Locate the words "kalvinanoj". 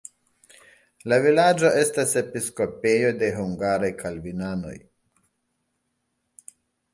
4.01-4.73